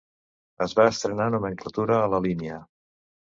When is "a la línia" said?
2.05-2.57